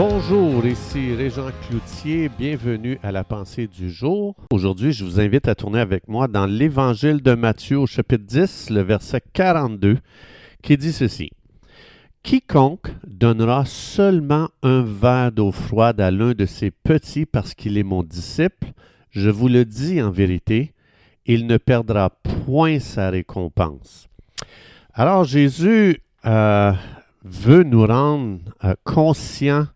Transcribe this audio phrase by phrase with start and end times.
[0.00, 4.36] Bonjour, ici Régent Cloutier, bienvenue à la pensée du jour.
[4.52, 8.70] Aujourd'hui, je vous invite à tourner avec moi dans l'Évangile de Matthieu au chapitre 10,
[8.70, 9.98] le verset 42,
[10.62, 11.30] qui dit ceci.
[12.22, 17.82] Quiconque donnera seulement un verre d'eau froide à l'un de ses petits parce qu'il est
[17.82, 18.68] mon disciple,
[19.10, 20.74] je vous le dis en vérité,
[21.26, 22.10] il ne perdra
[22.46, 24.08] point sa récompense.
[24.94, 26.72] Alors Jésus euh,
[27.24, 29.66] veut nous rendre euh, conscients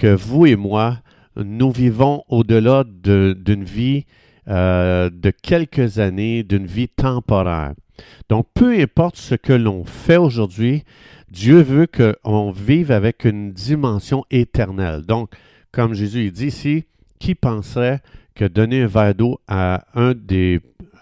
[0.00, 0.96] que vous et moi,
[1.36, 4.06] nous vivons au-delà d'une vie
[4.48, 7.74] euh, de quelques années, d'une vie temporaire.
[8.30, 10.84] Donc, peu importe ce que l'on fait aujourd'hui,
[11.30, 15.02] Dieu veut qu'on vive avec une dimension éternelle.
[15.02, 15.32] Donc,
[15.70, 16.84] comme Jésus dit ici,
[17.18, 18.00] qui penserait
[18.34, 19.84] que donner un verre d'eau à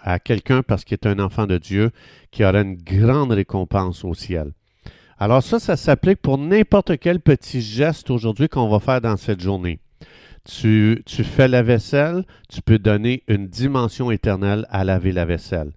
[0.03, 1.91] à quelqu'un parce qu'il est un enfant de Dieu
[2.31, 4.51] qui aura une grande récompense au ciel.
[5.21, 9.41] Alors ça, ça s'applique pour n'importe quel petit geste aujourd'hui qu'on va faire dans cette
[9.41, 9.79] journée.
[10.45, 15.73] Tu, fais la vaisselle, tu peux donner une dimension éternelle à laver la vaisselle.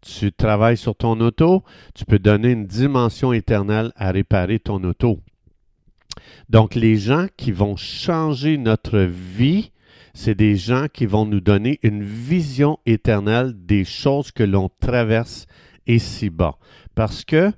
[0.00, 1.62] Tu travailles sur ton auto,
[1.94, 5.20] tu peux donner une dimension éternelle à réparer ton auto.
[6.48, 9.72] Donc les gens qui vont changer notre vie,
[10.14, 15.46] c'est des gens qui vont nous donner une vision éternelle des choses que l'on traverse
[15.86, 16.56] ici-bas.
[16.94, 17.52] Parce que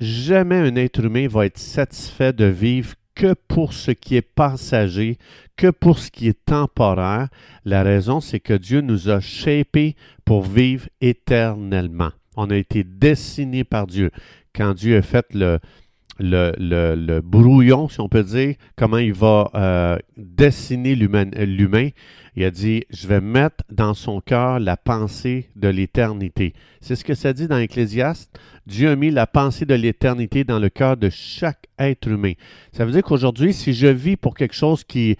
[0.00, 5.18] jamais un être humain va être satisfait de vivre que pour ce qui est passager,
[5.56, 7.28] que pour ce qui est temporaire.
[7.64, 12.10] La raison, c'est que Dieu nous a shapés pour vivre éternellement.
[12.36, 14.10] On a été dessinés par Dieu.
[14.54, 15.58] Quand Dieu a fait le,
[16.20, 21.88] le, brouillon, si on peut dire, comment il va euh, dessiner l'humain.
[22.36, 26.54] Il a dit, je vais mettre dans son cœur la pensée de l'éternité.
[26.80, 28.38] C'est ce que ça dit dans Ecclésiaste.
[28.66, 32.32] Dieu a mis la pensée de l'éternité dans le cœur de chaque être humain.
[32.72, 35.16] Ça veut dire qu'aujourd'hui, si je vis pour quelque chose qui,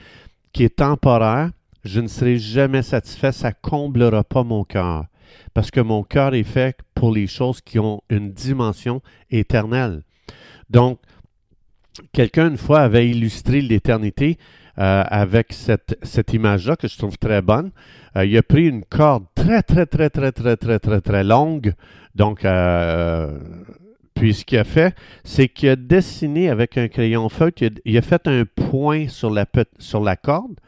[0.52, 1.50] qui est temporaire,
[1.84, 5.06] je ne serai jamais satisfait, ça comblera pas mon cœur.
[5.54, 9.00] Parce que mon cœur est fait pour les choses qui ont une dimension
[9.30, 10.02] éternelle.
[10.68, 10.98] Donc,
[12.12, 14.38] quelqu'un une fois avait illustré l'éternité
[14.78, 17.70] euh, avec cette, image-là que je trouve très bonne.
[18.16, 21.74] Euh, il a pris une corde très, très, très, très, très, très, très, très longue.
[22.14, 23.38] Donc, euh,
[24.14, 28.02] puis ce qu'il a fait, c'est qu'il a dessiné avec un crayon feutre, il a,
[28.02, 29.44] fait un point sur la,
[29.78, 30.58] sur la corde.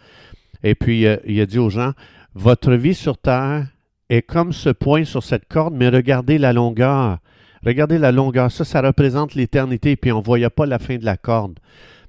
[0.64, 1.92] Et puis, il a dit aux gens,
[2.34, 3.66] votre vie sur Terre
[4.08, 7.18] est comme ce point sur cette corde, mais regardez la longueur.
[7.64, 11.04] Regardez la longueur, ça, ça représente l'éternité, puis on ne voyait pas la fin de
[11.04, 11.58] la corde.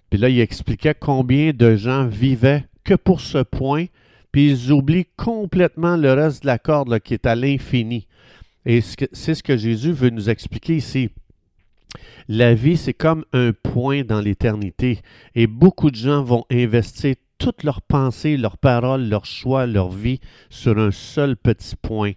[0.09, 3.85] Puis là, il expliquait combien de gens vivaient que pour ce point,
[4.31, 8.07] puis ils oublient complètement le reste de la corde qui est à l'infini.
[8.65, 11.09] Et c'est ce que Jésus veut nous expliquer ici.
[12.27, 14.99] La vie, c'est comme un point dans l'éternité.
[15.35, 20.19] Et beaucoup de gens vont investir toutes leurs pensées, leurs paroles, leurs choix, leur vie
[20.49, 22.13] sur un seul petit point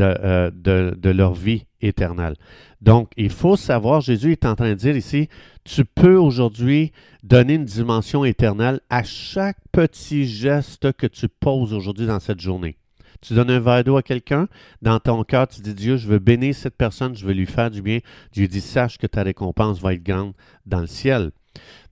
[0.00, 2.36] euh, de, leur vie éternelle.
[2.80, 5.28] Donc, il faut savoir, Jésus est en train de dire ici,
[5.64, 12.06] tu peux aujourd'hui donner une dimension éternelle à chaque petit geste que tu poses aujourd'hui
[12.06, 12.76] dans cette journée.
[13.20, 14.48] Tu donnes un verre d'eau à quelqu'un,
[14.82, 17.70] dans ton cœur, tu dis Dieu, je veux bénir cette personne, je veux lui faire
[17.70, 18.00] du bien.
[18.32, 20.34] Dieu dit sache que ta récompense va être grande
[20.66, 21.30] dans le ciel.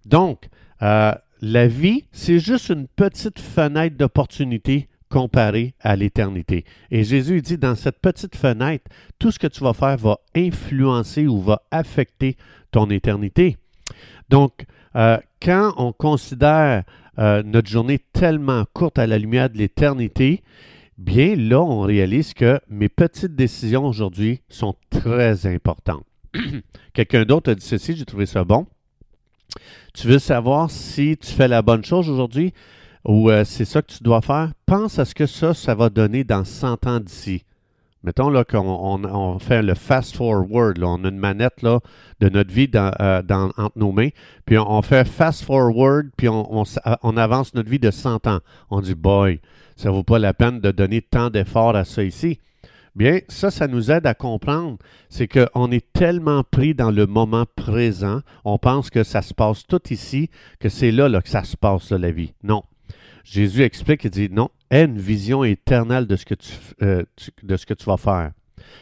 [0.04, 0.48] Donc,
[0.82, 6.64] euh, la vie, c'est juste une petite fenêtre d'opportunité comparé à l'éternité.
[6.90, 11.26] Et Jésus dit, dans cette petite fenêtre, tout ce que tu vas faire va influencer
[11.26, 12.38] ou va affecter
[12.70, 13.58] ton éternité.
[14.30, 14.64] Donc,
[14.96, 16.84] euh, quand on considère
[17.18, 20.42] euh, notre journée tellement courte à la lumière de l'éternité,
[20.96, 26.06] bien là, on réalise que mes petites décisions aujourd'hui sont très importantes.
[26.94, 28.66] Quelqu'un d'autre a dit ceci, j'ai trouvé ça bon.
[29.92, 32.54] Tu veux savoir si tu fais la bonne chose aujourd'hui?
[33.04, 35.88] Ou euh, c'est ça que tu dois faire, pense à ce que ça, ça va
[35.88, 37.44] donner dans 100 ans d'ici.
[38.04, 41.78] Mettons là qu'on on, fait le fast forward, on a une manette là,
[42.18, 44.08] de notre vie dans, euh, entre nos mains,
[44.44, 46.64] puis on, fait fast forward, puis on,
[47.02, 48.40] on, avance notre vie de 100 ans.
[48.70, 49.40] On dit, boy,
[49.76, 52.40] ça vaut pas la peine de donner tant d'efforts à ça ici.
[52.96, 54.78] Bien, ça, ça nous aide à comprendre,
[55.08, 59.64] c'est qu'on est tellement pris dans le moment présent, on pense que ça se passe
[59.66, 60.28] tout ici,
[60.58, 62.34] que c'est là, là que ça se passe, la vie.
[62.42, 62.64] Non,
[63.24, 66.52] Jésus explique, il dit non, aie une vision éternelle de ce que tu,
[66.82, 67.04] euh,
[67.42, 68.32] de ce que tu vas faire.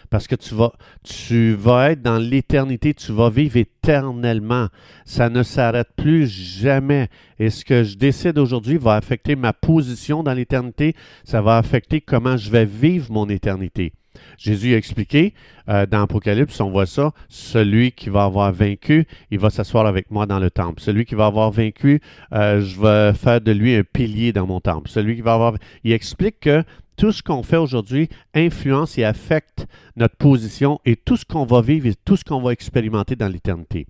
[0.08, 0.72] Parce que tu vas,
[1.02, 4.68] tu vas être dans l'éternité, tu vas vivre éternellement.
[5.04, 7.08] Ça ne s'arrête plus jamais.
[7.38, 10.94] Et ce que je décide aujourd'hui va affecter ma position dans l'éternité.
[11.24, 13.92] Ça va affecter comment je vais vivre mon éternité.
[14.38, 15.34] Jésus a expliqué
[15.68, 20.10] euh, dans Apocalypse, on voit ça, celui qui va avoir vaincu, il va s'asseoir avec
[20.10, 20.80] moi dans le temple.
[20.80, 22.00] Celui qui va avoir vaincu,
[22.32, 24.88] euh, je vais faire de lui un pilier dans mon temple.
[24.90, 25.54] Celui qui va avoir...
[25.84, 26.64] Il explique que
[26.96, 29.66] tout ce qu'on fait aujourd'hui influence et affecte
[29.96, 33.28] notre position et tout ce qu'on va vivre et tout ce qu'on va expérimenter dans
[33.28, 33.86] l'éternité.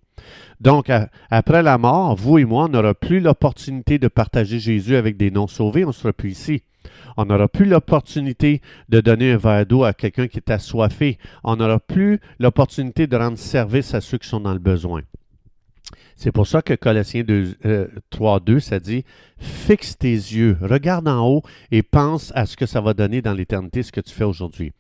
[0.61, 0.93] Donc,
[1.31, 5.31] après la mort, vous et moi, on n'aura plus l'opportunité de partager Jésus avec des
[5.31, 6.63] non-sauvés, on ne sera plus ici.
[7.17, 11.19] On n'aura plus l'opportunité de donner un verre d'eau à quelqu'un qui est assoiffé.
[11.45, 15.03] On n'aura plus l'opportunité de rendre service à ceux qui sont dans le besoin.
[16.17, 17.25] C'est pour ça que Colossiens
[18.11, 19.05] 3, 2, ça dit
[19.39, 23.33] Fixe tes yeux, regarde en haut et pense à ce que ça va donner dans
[23.33, 24.73] l'éternité, ce que tu fais aujourd'hui.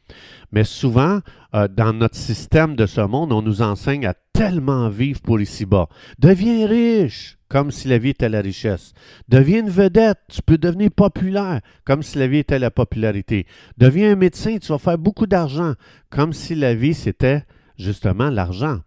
[0.52, 1.20] Mais souvent,
[1.54, 5.88] euh, dans notre système de ce monde, on nous enseigne à tellement vivre pour ici-bas.
[6.18, 8.92] Deviens riche, comme si la vie était la richesse.
[9.28, 13.46] Deviens une vedette, tu peux devenir populaire, comme si la vie était la popularité.
[13.78, 15.74] Deviens un médecin, tu vas faire beaucoup d'argent,
[16.10, 17.44] comme si la vie c'était
[17.78, 18.80] justement l'argent.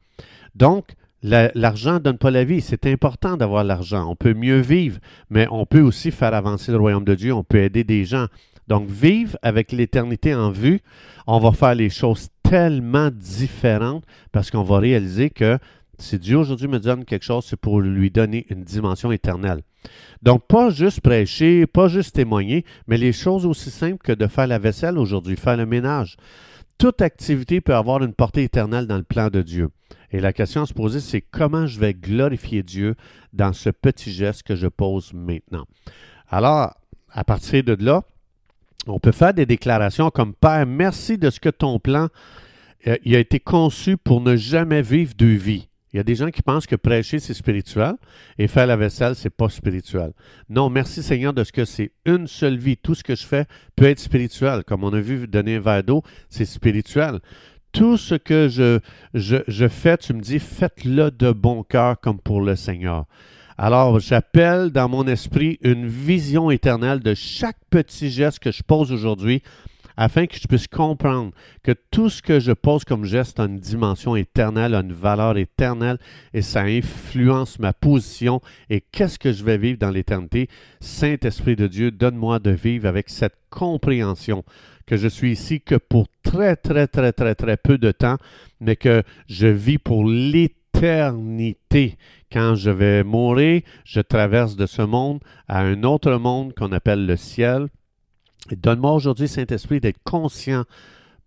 [0.56, 0.94] Donc,
[1.24, 2.62] L'argent ne donne pas la vie.
[2.62, 4.10] C'est important d'avoir l'argent.
[4.10, 5.00] On peut mieux vivre,
[5.30, 7.34] mais on peut aussi faire avancer le royaume de Dieu.
[7.34, 8.28] On peut aider des gens.
[8.68, 10.82] Donc, vivre avec l'éternité en vue,
[11.28, 15.58] on va faire les choses tellement différentes parce qu'on va réaliser que
[15.98, 19.62] si Dieu aujourd'hui me donne quelque chose, c'est pour lui donner une dimension éternelle.
[20.22, 24.48] Donc, pas juste prêcher, pas juste témoigner, mais les choses aussi simples que de faire
[24.48, 26.18] la vaisselle aujourd'hui, faire le ménage.
[26.84, 29.70] Toute activité peut avoir une portée éternelle dans le plan de Dieu.
[30.12, 32.96] Et la question à se poser, c'est comment je vais glorifier Dieu
[33.32, 35.64] dans ce petit geste que je pose maintenant.
[36.28, 36.76] Alors,
[37.10, 38.04] à partir de là,
[38.86, 42.10] on peut faire des déclarations comme Père, merci de ce que ton plan
[42.88, 45.70] euh, a été conçu pour ne jamais vivre deux vies.
[45.94, 47.94] Il y a des gens qui pensent que prêcher, c'est spirituel
[48.40, 50.12] et faire la vaisselle, c'est pas spirituel.
[50.50, 52.78] Non, merci Seigneur de ce que c'est une seule vie.
[52.78, 53.46] Tout ce que je fais
[53.76, 54.64] peut être spirituel.
[54.64, 57.20] Comme on a vu donner un verre d'eau, c'est spirituel
[57.74, 58.80] tout ce que je,
[59.16, 63.06] je, fais, tu me dis, faites-le de bon cœur comme pour le Seigneur.
[63.58, 68.92] Alors, j'appelle dans mon esprit une vision éternelle de chaque petit geste que je pose
[68.92, 69.42] aujourd'hui
[69.98, 71.32] afin que je puisse comprendre
[71.64, 75.38] que tout ce que je pose comme geste a une dimension éternelle, a une valeur
[75.38, 75.98] éternelle
[76.34, 80.50] et ça influence ma position et qu'est-ce que je vais vivre dans l'éternité.
[80.80, 84.44] Saint-Esprit de Dieu, donne-moi de vivre avec cette compréhension
[84.86, 88.18] que je suis ici que pour très, très, très, très, très peu de temps,
[88.60, 91.98] mais que je vis pour l'éternité.
[92.32, 97.06] Quand je vais mourir, je traverse de ce monde à un autre monde qu'on appelle
[97.06, 97.68] le ciel.
[98.52, 100.64] Donne-moi aujourd'hui, Saint-Esprit, d'être conscient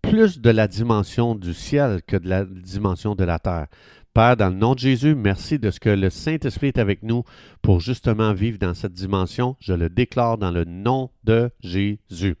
[0.01, 3.67] plus de la dimension du ciel que de la dimension de la terre.
[4.13, 7.23] Père, dans le nom de Jésus, merci de ce que le Saint-Esprit est avec nous
[7.61, 9.55] pour justement vivre dans cette dimension.
[9.59, 12.35] Je le déclare dans le nom de Jésus.